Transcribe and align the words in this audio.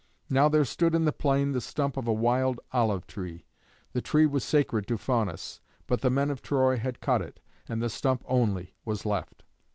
Now 0.31 0.49
there 0.49 0.65
stood 0.65 0.95
in 0.95 1.05
the 1.05 1.11
plain 1.13 1.51
the 1.51 1.61
stump 1.61 1.95
of 1.95 2.07
a 2.07 2.11
wild 2.11 2.59
olive 2.71 3.05
tree. 3.05 3.45
The 3.93 4.01
tree 4.01 4.25
was 4.25 4.43
sacred 4.43 4.87
to 4.87 4.97
Faunus, 4.97 5.61
but 5.85 6.01
the 6.01 6.09
men 6.09 6.31
of 6.31 6.41
Troy 6.41 6.77
had 6.77 7.01
cut 7.01 7.21
it, 7.21 7.39
and 7.69 7.83
the 7.83 7.87
stump 7.91 8.23
only 8.27 8.73
was 8.83 9.05
left. 9.05 9.43